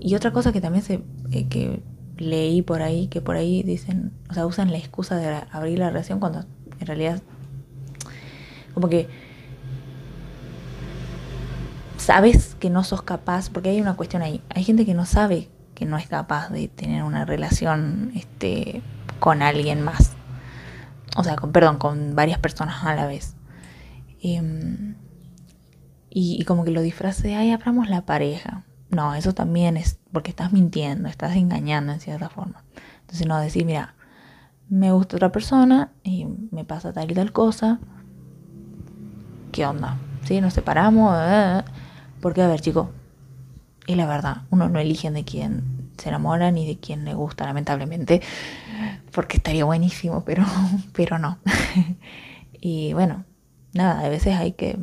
[0.00, 1.82] Y otra cosa que también se, eh, que
[2.16, 5.88] leí por ahí, que por ahí dicen, o sea, usan la excusa de abrir la
[5.88, 6.44] relación cuando
[6.78, 7.22] en realidad
[8.74, 9.08] como que
[11.96, 15.48] sabes que no sos capaz, porque hay una cuestión ahí, hay gente que no sabe
[15.74, 18.82] que no es capaz de tener una relación este,
[19.18, 20.12] con alguien más.
[21.16, 23.34] O sea, con, perdón, con varias personas a la vez.
[24.22, 24.94] Em,
[26.10, 28.64] y, y como que lo disfrace de, ay, abramos la pareja.
[28.90, 32.64] No, eso también es porque estás mintiendo, estás engañando en cierta forma.
[33.02, 33.94] Entonces no decir, mira,
[34.68, 37.78] me gusta otra persona y me pasa tal y tal cosa.
[39.52, 39.98] ¿Qué onda?
[40.24, 40.40] ¿Sí?
[40.40, 41.16] Nos separamos.
[41.20, 41.62] eh,
[42.20, 42.88] Porque, a ver, chicos,
[43.86, 44.42] es la verdad.
[44.50, 48.20] Uno no elige de quién se enamora ni de quién le gusta, lamentablemente.
[49.12, 50.44] Porque estaría buenísimo, pero,
[50.92, 51.38] pero no.
[52.60, 53.24] y bueno,
[53.72, 54.78] nada, a veces hay que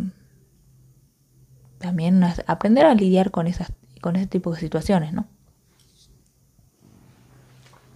[1.77, 5.25] también aprender a lidiar con esas con ese tipo de situaciones, ¿no?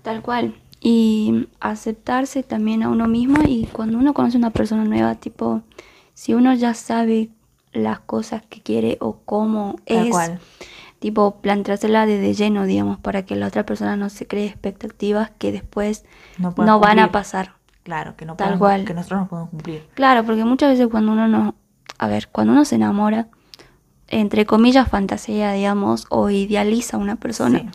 [0.04, 0.56] Tal cual.
[0.80, 5.62] Y aceptarse también a uno mismo y cuando uno conoce a una persona nueva, tipo,
[6.14, 7.30] si uno ya sabe
[7.72, 10.40] las cosas que quiere o cómo Tal es, cual.
[11.00, 15.52] tipo, planteársela desde lleno, digamos, para que la otra persona no se cree expectativas que
[15.52, 16.04] después
[16.40, 17.54] No, van a pasar.
[17.84, 18.86] Claro, que no Tal podemos- cual.
[18.86, 19.88] que nosotros no podemos cumplir.
[19.94, 21.56] Claro, porque muchas veces cuando uno no,
[22.00, 23.28] a ver, cuando uno se enamora,
[24.12, 27.60] entre comillas, fantasea, digamos, o idealiza a una persona.
[27.60, 27.68] Sí.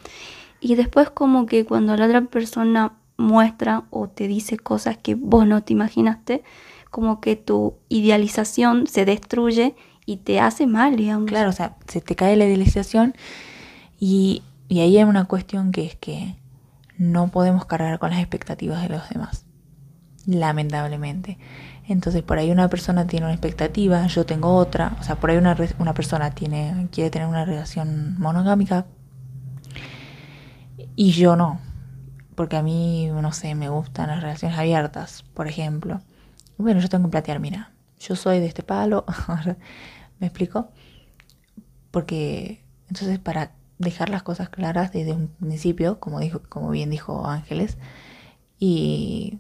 [0.61, 5.47] Y después como que cuando la otra persona muestra o te dice cosas que vos
[5.47, 6.45] no te imaginaste,
[6.91, 11.27] como que tu idealización se destruye y te hace mal, digamos.
[11.27, 13.15] Claro, o sea, se te cae la idealización
[13.99, 16.37] y, y ahí hay una cuestión que es que
[16.99, 19.45] no podemos cargar con las expectativas de los demás,
[20.27, 21.39] lamentablemente.
[21.89, 25.37] Entonces, por ahí una persona tiene una expectativa, yo tengo otra, o sea, por ahí
[25.37, 28.87] una, una persona tiene, quiere tener una relación monogámica
[30.97, 31.61] y yo no,
[32.35, 36.01] porque a mí, no sé, me gustan las relaciones abiertas, por ejemplo.
[36.59, 39.05] Bueno, yo tengo que plantear, mira, yo soy de este palo,
[40.19, 40.71] ¿me explico?
[41.91, 47.27] Porque entonces para dejar las cosas claras desde un principio, como dijo, como bien dijo
[47.27, 47.79] Ángeles,
[48.59, 49.39] y,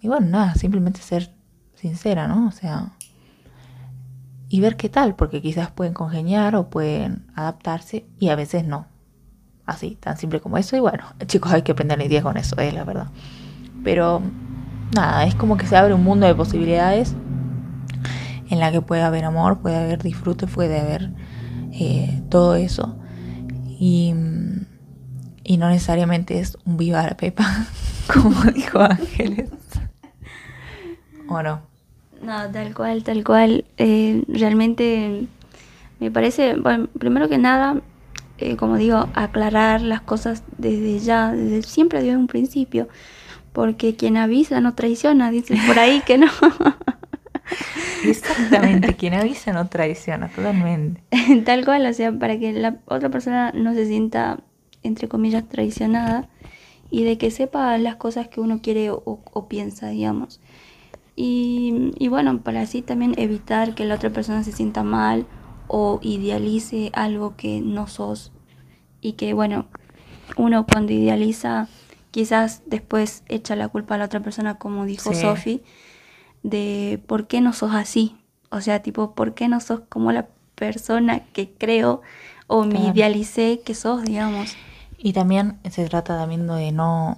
[0.00, 1.37] y bueno, nada, simplemente ser
[1.78, 2.48] sincera, ¿no?
[2.48, 2.92] O sea,
[4.48, 8.86] y ver qué tal, porque quizás pueden congeniar o pueden adaptarse y a veces no.
[9.66, 10.76] Así, tan simple como eso.
[10.76, 13.08] Y bueno, chicos, hay que aprender el día con eso, es la verdad.
[13.84, 14.22] Pero
[14.94, 17.14] nada, es como que se abre un mundo de posibilidades
[18.50, 21.10] en la que puede haber amor, puede haber disfrute, puede haber
[21.72, 22.96] eh, todo eso.
[23.78, 24.14] Y,
[25.44, 27.44] y no necesariamente es un viva la pepa,
[28.12, 29.50] como dijo Ángeles.
[31.28, 31.67] ¿O no?
[32.22, 33.64] No, tal cual, tal cual.
[33.76, 35.26] Eh, realmente
[36.00, 37.80] me parece, bueno, primero que nada,
[38.38, 42.88] eh, como digo, aclarar las cosas desde ya, desde siempre desde un principio,
[43.52, 46.28] porque quien avisa no traiciona, dicen por ahí que no.
[48.04, 51.02] Exactamente, quien avisa no traiciona, totalmente.
[51.44, 54.38] Tal cual, o sea, para que la otra persona no se sienta,
[54.82, 56.28] entre comillas, traicionada
[56.90, 60.40] y de que sepa las cosas que uno quiere o, o piensa, digamos.
[61.20, 65.26] Y, y bueno, para así también evitar que la otra persona se sienta mal
[65.66, 68.32] o idealice algo que no sos
[69.00, 69.66] y que bueno,
[70.36, 71.68] uno cuando idealiza
[72.12, 75.20] quizás después echa la culpa a la otra persona como dijo Sí.
[75.20, 75.62] Sofi
[76.42, 78.16] de por qué no sos así,
[78.50, 82.02] o sea, tipo, por qué no sos como la persona que creo
[82.46, 82.88] o me Claro.
[82.88, 84.58] idealicé que sos, digamos.
[84.98, 87.16] Y también se trata también de no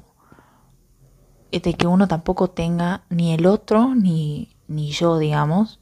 [1.50, 5.80] de que uno tampoco tenga ni el otro ni, ni yo, digamos,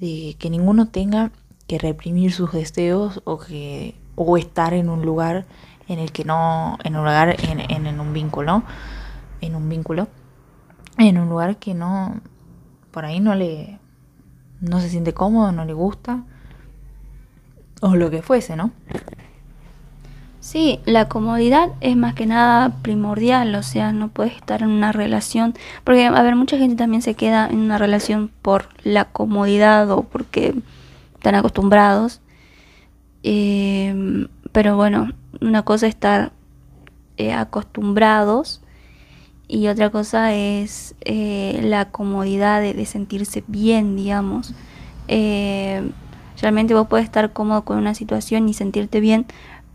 [0.00, 1.30] de que ninguno tenga
[1.66, 5.46] que reprimir sus deseos o que o estar en un lugar
[5.88, 8.62] en el que no en un lugar en, en, en un vínculo,
[9.40, 10.08] en un vínculo,
[10.98, 12.20] en un lugar que no
[12.90, 13.78] por ahí no le
[14.60, 16.24] no se siente cómodo, no le gusta
[17.80, 18.70] o lo que fuese, ¿no?
[20.46, 24.92] Sí, la comodidad es más que nada primordial, o sea, no puedes estar en una
[24.92, 29.90] relación, porque a ver, mucha gente también se queda en una relación por la comodidad
[29.90, 30.54] o porque
[31.14, 32.20] están acostumbrados,
[33.24, 36.30] Eh, pero bueno, una cosa es estar
[37.16, 38.62] eh, acostumbrados
[39.48, 44.54] y otra cosa es eh, la comodidad de, de sentirse bien, digamos.
[45.08, 45.90] Eh,
[46.40, 49.26] realmente vos puedes estar cómodo con una situación y sentirte bien,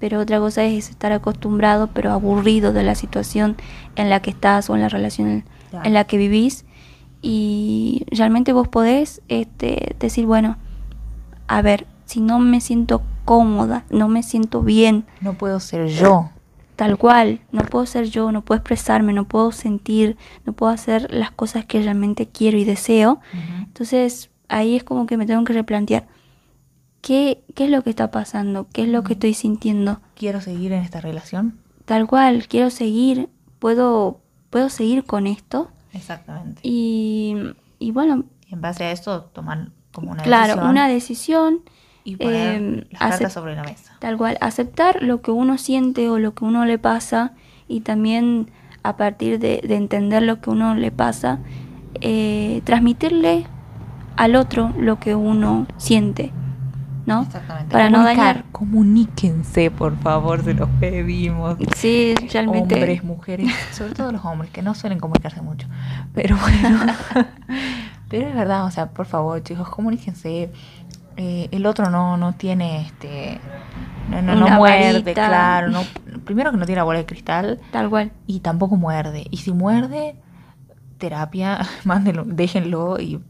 [0.02, 3.56] pero otra cosa es estar acostumbrado pero aburrido de la situación
[3.96, 5.46] en la que estás o en la relación
[5.84, 6.66] en la que vivís.
[7.22, 10.58] Y realmente vos podés este, decir, bueno,
[11.48, 16.32] a ver, si no me siento cómoda, no me siento bien, No puedo ser yo.
[16.76, 21.14] tal cual, no puedo ser yo, no puedo expresarme, no puedo sentir, no puedo hacer
[21.14, 23.20] las cosas que realmente quiero y deseo,
[23.60, 26.08] entonces ahí es como que me tengo que replantear
[27.02, 30.00] qué, qué es lo que está pasando, qué es lo que estoy sintiendo.
[30.16, 31.60] Quiero seguir en esta relación.
[31.86, 35.70] Tal cual, quiero seguir, puedo, puedo seguir con esto.
[35.94, 36.62] Exactamente.
[36.64, 37.36] Y,
[37.80, 41.62] y bueno, Y en base a eso tomar como una claro, decisión una decisión,
[42.04, 43.96] y poner em, las cartas sobre la mesa.
[44.00, 47.34] tal cual, aceptar lo que uno siente o lo que uno le pasa
[47.68, 48.50] y también
[48.84, 51.40] a partir de, de entender lo que uno le pasa,
[52.00, 53.46] eh, transmitirle
[54.16, 56.32] al otro lo que uno siente,
[57.06, 57.24] ¿no?
[57.24, 57.72] Exactamente.
[57.72, 58.46] Para no dañar.
[58.52, 61.58] Comuníquense, por favor, se los pedimos.
[61.76, 62.76] Sí, realmente.
[62.76, 65.68] Hombres, mujeres, sobre todo los hombres, que no suelen comunicarse mucho.
[66.14, 66.80] Pero bueno.
[68.10, 70.52] Pero es verdad, o sea, por favor, chicos, comuníquense.
[71.18, 73.40] Eh, el otro no, no tiene este.
[74.10, 75.14] No, no, muerde, varita.
[75.14, 75.70] claro.
[75.70, 75.84] No,
[76.26, 77.60] primero que no tiene la bola de cristal.
[77.72, 78.12] Tal cual.
[78.28, 79.26] y tampoco muerde.
[79.32, 80.16] Y si muerde,
[80.98, 83.22] terapia, mándenlo, déjenlo y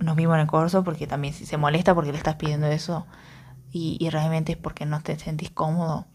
[0.00, 3.06] nos vimos en el corso porque también si se molesta porque le estás pidiendo eso
[3.72, 6.06] y, y realmente es porque no te sentís cómodo,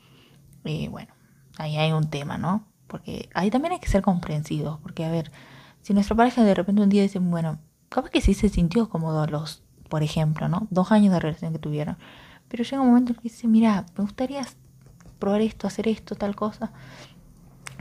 [0.66, 1.14] y bueno,
[1.58, 2.66] ahí hay un tema, ¿no?
[2.88, 5.32] Porque ahí también hay que ser comprensivos, porque a ver,
[5.82, 9.26] si nuestra pareja de repente un día dice, bueno, capaz que sí se sintió cómodo
[9.28, 10.68] los, por ejemplo, ¿no?
[10.70, 11.98] Dos años de relación que tuvieron,
[12.48, 14.46] pero llega un momento en que dice, mira, me gustaría
[15.20, 16.72] probar esto, hacer esto, tal cosa.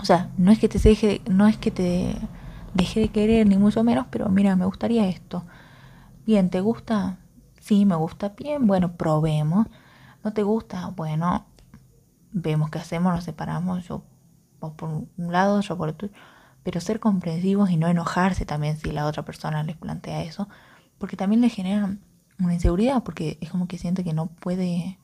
[0.01, 2.17] O sea, no es que te deje, no es que te
[2.75, 5.45] deje de querer ni mucho menos, pero mira, me gustaría esto.
[6.27, 7.19] Bien, ¿te gusta?
[7.61, 8.31] Sí, me gusta.
[8.31, 9.67] Bien, bueno, probemos.
[10.25, 10.89] ¿No te gusta?
[10.89, 11.47] Bueno,
[12.33, 14.05] vemos qué hacemos, nos separamos, yo
[14.61, 16.11] vos por un lado, yo por otro.
[16.65, 20.49] Pero ser comprensivos y no enojarse también si la otra persona les plantea eso,
[20.99, 22.01] porque también le generan
[22.41, 24.99] una inseguridad, porque es como que siente que no puede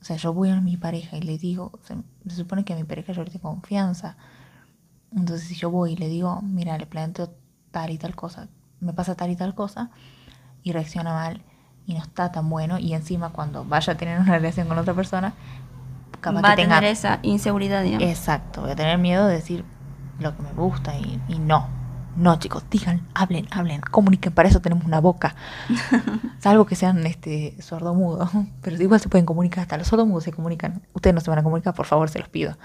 [0.00, 2.84] o sea, yo voy a mi pareja y le digo, se supone que a mi
[2.84, 4.16] pareja yo le tengo confianza.
[5.16, 7.34] Entonces, si yo voy y le digo, mira, le planteo
[7.70, 8.48] tal y tal cosa,
[8.84, 9.90] me pasa tal y tal cosa,
[10.62, 11.42] y reacciona mal,
[11.86, 14.94] y no está tan bueno, y encima cuando vaya a tener una relación con otra
[14.94, 15.34] persona,
[16.20, 16.76] capaz Va a tenga...
[16.76, 18.08] tener esa inseguridad, digamos.
[18.08, 19.64] Exacto, voy a tener miedo de decir
[20.20, 21.68] lo que me gusta y, y no.
[22.16, 25.34] No, chicos, digan, hablen, hablen, comuniquen, para eso tenemos una boca.
[26.38, 28.30] Salvo que sean este sordomudos,
[28.62, 30.82] pero igual se pueden comunicar, hasta los sordomudos se comunican.
[30.92, 32.56] Ustedes no se van a comunicar, por favor, se los pido.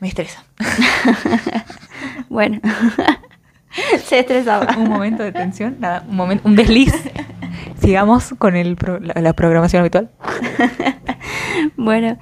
[0.00, 0.42] Me estresa.
[2.30, 2.60] Bueno,
[4.04, 4.76] se estresaba.
[4.76, 6.92] un momento de tensión, nada, un momento, un desliz.
[7.80, 10.10] Sigamos con el pro- la, la programación habitual.
[11.76, 12.16] Bueno,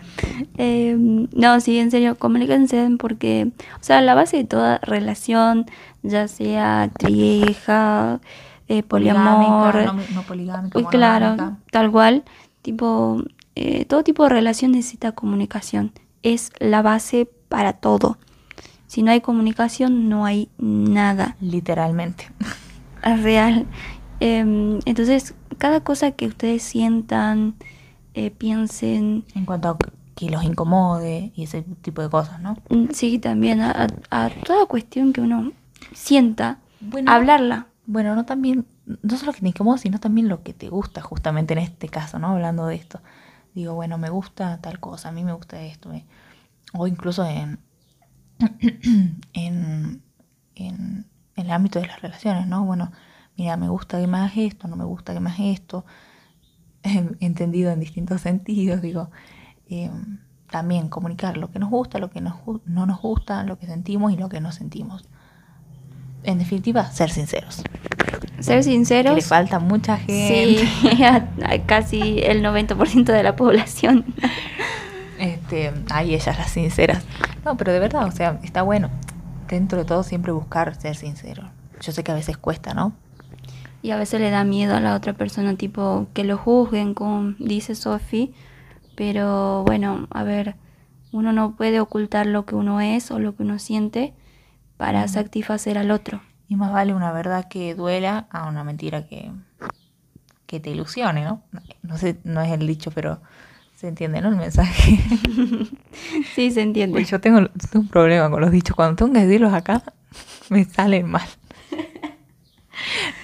[0.57, 5.67] eh, no, sí, en serio, comuníquense porque, o sea, la base de toda relación,
[6.03, 8.21] ya sea trieja,
[8.69, 11.37] eh, poliamor, no, no poligámica, Uy, claro,
[11.71, 12.25] tal cual,
[12.63, 13.23] tipo,
[13.55, 15.93] eh, todo tipo de relación necesita comunicación.
[16.23, 18.19] Es la base para todo.
[18.89, 21.37] Si no hay comunicación, no hay nada.
[21.41, 22.31] Literalmente.
[23.03, 23.67] Real.
[24.21, 27.55] Em, entonces, cada cosa que ustedes sientan,
[28.15, 29.79] eh, piensen, En cuanto a
[30.17, 32.57] que los incomode y ese tipo de cosas, ¿no?
[32.71, 35.53] mm, sí, también a, a- toda cuestión que uno
[35.95, 37.69] sienta, Bueno, hablarla.
[37.87, 38.67] Bueno, no también,
[39.03, 42.19] no solo que te incomoda, sino también lo que te gusta, justamente en este caso,
[42.19, 42.29] ¿no?
[42.29, 43.01] Hablando de esto.
[43.55, 45.89] Digo, bueno, me gusta tal cosa, a mí me gusta esto.
[45.89, 46.05] me-
[46.75, 47.59] O incluso en,
[48.39, 50.03] en, en,
[50.55, 52.65] en el ámbito de las relaciones, ¿no?
[52.65, 52.93] Bueno,
[53.37, 55.85] mira, me gusta que me hagas esto, no me gusta que me hagas esto.
[57.21, 59.11] Entendido en distintos sentidos, digo.
[59.69, 59.91] eh,
[60.51, 64.13] también comunicar lo que nos gusta, lo que nos, no nos gusta, lo que sentimos
[64.15, 65.05] y lo que no sentimos.
[66.23, 67.63] En definitiva, ser sinceros.
[68.41, 69.15] Ser Que sinceros.
[69.15, 70.67] le falta mucha gente.
[70.67, 74.07] Sí, a, a casi el 90% de la población.
[75.51, 77.05] Este, ay, ellas las sinceras.
[77.43, 78.91] No, pero de verdad, o sea, está bueno.
[79.49, 81.49] Dentro de todo siempre buscar ser sincero.
[81.81, 82.93] Yo sé que a veces cuesta, ¿no?
[83.81, 87.33] Y a veces le da miedo a la otra persona, tipo, que lo juzguen, como
[87.39, 88.35] dice Sophie.
[88.95, 90.57] Pero bueno, a ver,
[91.13, 94.13] uno no puede ocultar lo que uno es o lo que uno siente
[94.77, 96.21] para satisfacer al otro.
[96.47, 99.33] Y más vale una verdad que duela a una mentira que,
[100.45, 101.43] que te ilusione, ¿no?
[101.81, 103.23] No sé, no es el dicho, pero
[103.79, 104.29] se entiende, ¿no?
[104.29, 104.99] El mensaje.
[106.35, 106.95] Sí, se entiende.
[106.95, 108.75] Pues yo tengo, un problema con los dichos.
[108.77, 109.83] Cuando tengo que decirlos acá,
[110.49, 111.27] me salen mal.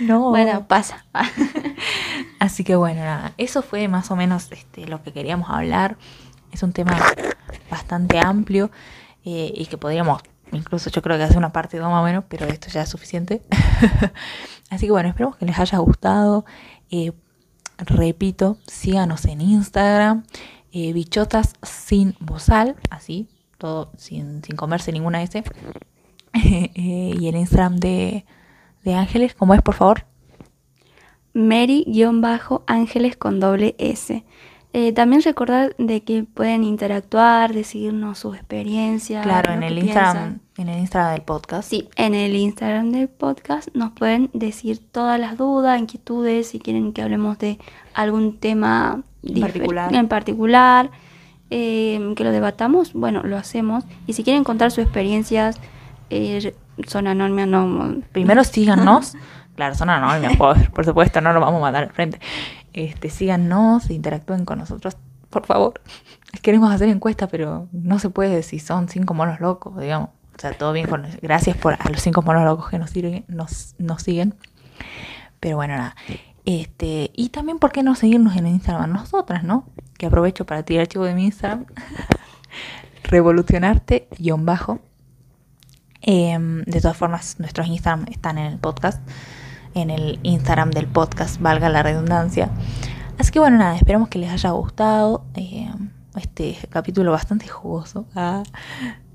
[0.00, 0.30] No.
[0.30, 1.04] Bueno, pasa.
[2.40, 5.96] Así que bueno, nada, eso fue más o menos este, lo que queríamos hablar.
[6.50, 6.96] Es un tema
[7.70, 8.70] bastante amplio
[9.24, 12.24] eh, y que podríamos, incluso yo creo que hacer una parte dos más o menos,
[12.28, 13.42] pero esto ya es suficiente.
[14.70, 16.44] Así que bueno, esperemos que les haya gustado.
[16.90, 17.12] Eh,
[17.78, 20.24] repito, síganos en Instagram,
[20.72, 25.42] eh, bichotas sin bozal, así, todo sin, sin comerse ninguna S.
[26.36, 28.24] Eh, y el Instagram de,
[28.82, 30.04] de Ángeles, ¿cómo es, por favor?
[31.32, 34.24] Mary-ángeles con doble S.
[34.76, 39.24] Eh, también recordar de que pueden interactuar, de seguirnos sus experiencias.
[39.24, 40.04] Claro, lo en el piensan.
[40.04, 41.70] Instagram, en el Instagram del podcast.
[41.70, 46.92] Sí, en el Instagram del podcast nos pueden decir todas las dudas, inquietudes, si quieren
[46.92, 47.60] que hablemos de
[47.94, 49.94] algún tema En particular.
[49.94, 50.90] en particular,
[51.50, 53.84] eh, que lo debatamos, bueno, lo hacemos.
[54.08, 55.60] Y si quieren contar sus experiencias,
[56.10, 56.52] eh,
[56.88, 57.94] son anónimas, no.
[58.10, 59.14] Primero síganos.
[59.54, 62.18] claro, son anónimas, por, por supuesto, no nos vamos a mandar al frente.
[62.74, 64.96] Este, síganos, interactúen con nosotros,
[65.30, 65.80] por favor.
[66.42, 70.10] Queremos hacer encuesta, pero no se puede si son cinco monos locos, digamos.
[70.36, 70.88] O sea, todo bien
[71.22, 74.34] Gracias por a los cinco monos locos que nos, siguen- nos, nos siguen.
[75.38, 75.94] Pero bueno, nada.
[76.44, 79.64] Este, y también, ¿por qué no seguirnos en Instagram nosotras, no?
[79.96, 81.66] Que aprovecho para tirar archivo de mi Instagram.
[83.04, 84.80] Revolucionarte guion bajo.
[86.00, 89.00] Em, de todas formas, nuestros Instagram están en el podcast,
[89.74, 92.50] en el Instagram del podcast, valga la redundancia.
[93.18, 98.06] Así que bueno, nada, esperamos que les haya gustado em, este capítulo bastante jugoso.
[98.14, 98.42] ah,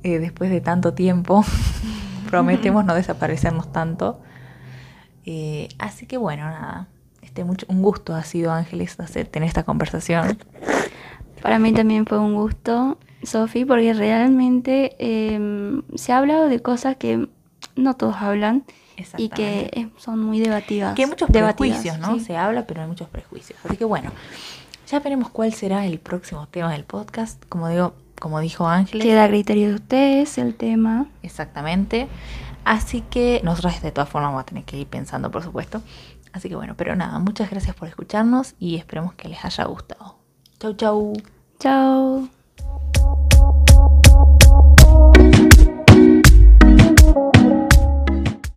[0.03, 1.43] eh, después de tanto tiempo,
[2.29, 4.21] prometemos no desaparecernos tanto.
[5.25, 6.87] Eh, así que bueno, nada,
[7.21, 10.37] este, mucho, un gusto ha sido Ángeles hacer, tener esta conversación.
[11.41, 16.95] Para mí también fue un gusto, Sofi, porque realmente eh, se ha hablado de cosas
[16.97, 17.29] que
[17.75, 18.63] no todos hablan
[19.17, 20.95] y que son muy debatidas.
[20.95, 22.19] Que hay muchos debatidas, prejuicios, ¿no?
[22.19, 22.25] sí.
[22.25, 23.59] Se habla, pero hay muchos prejuicios.
[23.63, 24.11] Así que bueno,
[24.87, 27.43] ya veremos cuál será el próximo tema del podcast.
[27.47, 29.05] Como digo, como dijo Ángeles.
[29.05, 31.07] Queda a criterio de ustedes el tema.
[31.21, 32.07] Exactamente.
[32.65, 35.81] Así que nosotros de todas formas vamos a tener que ir pensando, por supuesto.
[36.33, 40.17] Así que bueno, pero nada, muchas gracias por escucharnos y esperemos que les haya gustado.
[40.59, 41.13] Chau, chau.
[41.59, 42.29] Chao.